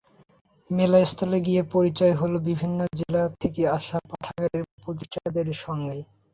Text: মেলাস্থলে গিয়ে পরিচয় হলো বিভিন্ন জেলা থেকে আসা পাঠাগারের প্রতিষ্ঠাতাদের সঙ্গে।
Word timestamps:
মেলাস্থলে 0.69 1.37
গিয়ে 1.47 1.61
পরিচয় 1.73 2.13
হলো 2.21 2.37
বিভিন্ন 2.49 2.79
জেলা 2.99 3.23
থেকে 3.41 3.61
আসা 3.77 3.97
পাঠাগারের 4.09 4.63
প্রতিষ্ঠাতাদের 4.83 5.47
সঙ্গে। 5.63 5.97